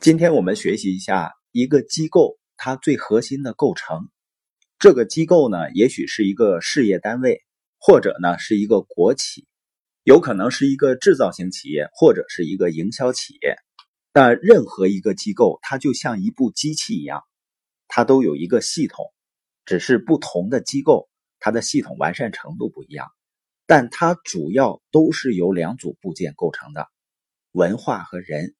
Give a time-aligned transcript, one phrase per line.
[0.00, 4.08] 今天我们学习一下一个机构它最核心的构成。
[4.78, 7.42] 这个机构呢，也许是一个事业单位，
[7.78, 9.46] 或者呢是一个国企，
[10.02, 13.56] 有可能是一个制造型企业，或者是一个营销企业。
[14.10, 17.22] 但任何一个机构，它就像一部机器一样，
[17.86, 19.04] 它都有一个系统，
[19.66, 21.10] 只是不同的机构
[21.40, 23.06] 它的系统完善程度不一样，
[23.66, 26.88] 但它主要都是由两组部件构成的：
[27.52, 28.54] 文化和人。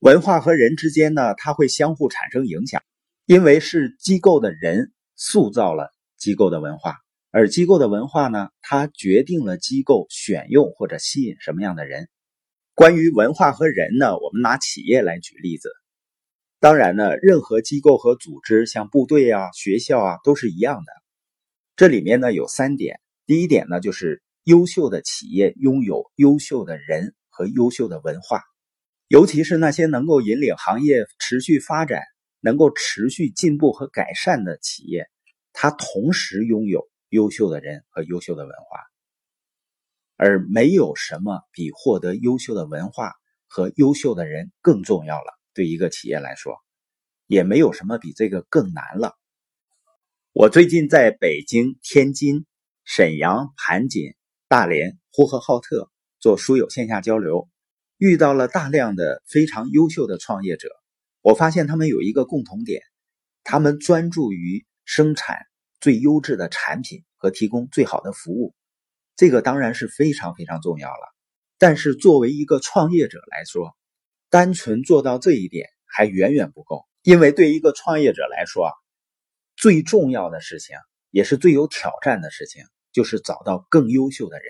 [0.00, 2.82] 文化和人之间呢，它会相互产生影响，
[3.24, 6.96] 因为是机构的人塑造了机构的文化，
[7.30, 12.08] 而机构的文化呢，它决定了机构选用或者吸引什么样的人。
[12.74, 15.70] 关于文化和人呢，我们拿企业来举例子。
[16.60, 20.92] 当然呢，任何机构和组织，像部队啊、学校啊，都是一样的。
[21.74, 28.42] 这里面呢有三点，第一点呢就是优秀的企业拥有优秀的人和优秀的文化。
[29.08, 32.02] 尤其是那些能够引领行业持续发展、
[32.40, 35.08] 能够持续进步和改善的企业，
[35.52, 38.80] 它同时拥有优秀的人和优秀的文化。
[40.16, 43.12] 而没有什么比获得优秀的文化
[43.46, 45.38] 和优秀的人更重要了。
[45.54, 46.56] 对一个企业来说，
[47.26, 49.14] 也没有什么比这个更难了。
[50.32, 52.44] 我最近在北京、天津、
[52.84, 54.14] 沈阳、盘锦、
[54.48, 57.48] 大连、呼和浩特做书友线下交流。
[57.98, 60.68] 遇到了大量的非常优秀的创业者，
[61.22, 62.82] 我发现他们有一个共同点，
[63.42, 65.38] 他们专注于生产
[65.80, 68.54] 最优质的产品和提供最好的服务，
[69.16, 71.14] 这个当然是非常非常重要了。
[71.56, 73.74] 但是作为一个创业者来说，
[74.28, 78.72] 单纯做到这一点还远远不够，因为对一个创业者来说啊，
[79.56, 80.76] 最重要的事情
[81.10, 84.46] 也是最有挑战的事情，就是找到更优秀的人，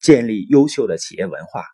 [0.00, 1.64] 建立优秀的企业文化。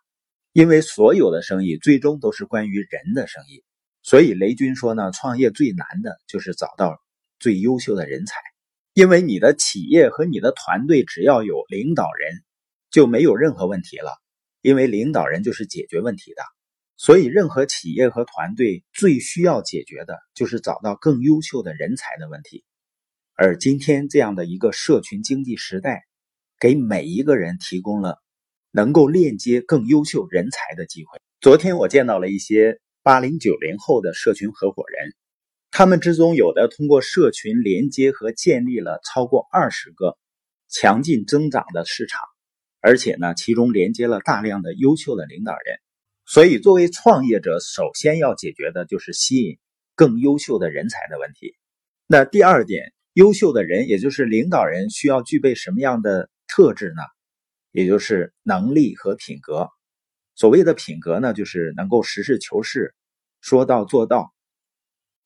[0.55, 3.61] 因为所有的生意最终都是关于人的生意，
[4.03, 6.97] 所以雷军说呢，创业最难的就是找到
[7.39, 8.37] 最优秀的人才。
[8.93, 12.41] 因为你的企业和你的团队只要有领导人，
[12.89, 14.13] 就没有任何问题了。
[14.61, 16.41] 因为领导人就是解决问题的，
[16.95, 22.63] 所以任何企业和团队最需要解决的就是找到更优秀的人才的问题。
[23.33, 26.05] 而今天这样的一个社群经济时代，
[26.61, 28.21] 给每一个人提供了。
[28.75, 31.17] 能够链接更优秀人才的机会。
[31.39, 35.13] 昨天我见到了一些八零九零后的社群合伙人，
[35.71, 40.17] 他们之中有的通过社群连接和建立了超过二十个
[40.67, 42.19] 强劲增长的市场，
[42.81, 45.77] 而且呢，其中连接了大量的优秀的领导人。
[46.25, 49.57] 所以，作为创业者，首先要解决的就是吸引
[49.95, 51.55] 更优秀的人才的问题。
[52.07, 57.14] 那第二点，优秀的人，也就是领导人，需要具备什么样的特质呢？
[57.75, 59.67] 也就是能力和品格。
[60.33, 62.95] 所谓的品格呢，就是能够实事求是、
[63.41, 64.33] 说到做到、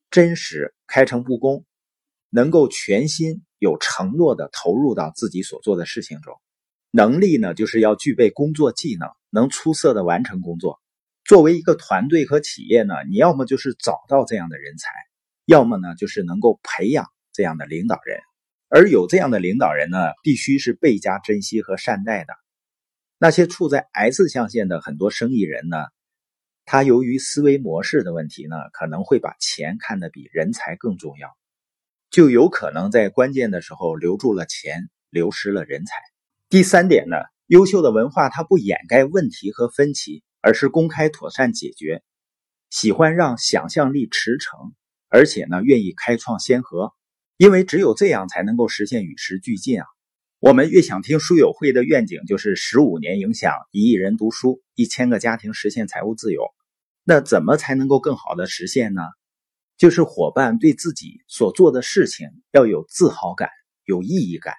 [0.09, 1.63] 真实、开诚布公，
[2.31, 6.33] 能够全心有承诺的投入到自己所做的事情中。
[6.89, 10.81] 能力呢，就是要具备工作技能，能出色的完成工作。
[11.25, 14.89] 作为一个团队和企业呢，你要么就是找到这样的人才，
[15.45, 18.19] 要么呢就是能够培养这样的领导人。
[18.69, 22.33] 而有这样的领导人呢，必须是倍加珍惜和善待的。
[23.17, 25.77] 那些处在 S 象限的很多生意人呢，
[26.65, 31.35] 他由于思维模式的问题呢，可能会把钱看得比人才更重要，
[32.11, 35.95] 就有可能在关键的时候留住了钱，流失了人才。
[36.47, 42.03] 第三点呢，优秀的文化它不掩盖问题和分歧，而是公开妥善解决，
[42.69, 44.73] 喜欢让想象力驰骋，
[45.09, 46.93] 而且呢，愿意开创先河。
[47.39, 49.85] 因为只有这样才能够实现与时俱进啊！
[50.41, 56.43] 我们越想听书友会的愿景，就是十五年影响一亿人读书，一千个家庭实现财务自由。
[57.05, 59.03] 那怎么才能够更好的实现呢？
[59.77, 63.47] 就是伙伴对自己所做的事情要有自豪感、
[63.85, 64.53] 有意义感，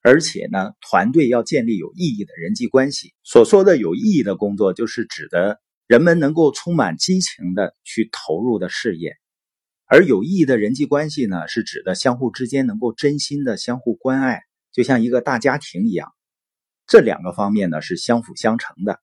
[0.00, 3.12] 而且呢，团队要建立有意义的人际关系。
[3.24, 9.18] 所说的有意义的工作，就是指的人们能够充满激情的去投入的事业。
[9.92, 14.40] 而有意义的人际关系呢，是指的相互之间能够真心的相互关爱，
[14.72, 16.14] 就像一个大家庭一样。
[16.86, 19.00] 这两个方面呢是相辅相成的。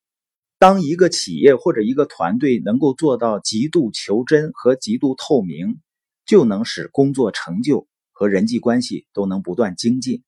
[0.57, 5.79] 当一个企业或者一个团队能够做到极度求真和极度透明，
[6.25, 10.23] 就能使工作成就和人际关系都能不断精进。